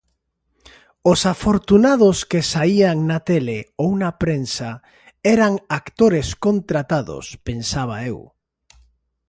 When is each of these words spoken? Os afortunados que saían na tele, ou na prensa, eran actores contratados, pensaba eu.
Os 1.11 1.19
afortunados 1.33 2.17
que 2.31 2.41
saían 2.51 2.97
na 3.09 3.19
tele, 3.29 3.57
ou 3.83 3.89
na 4.01 4.11
prensa, 4.23 4.71
eran 5.35 5.53
actores 5.79 6.27
contratados, 6.45 7.25
pensaba 7.47 7.95
eu. 8.11 8.19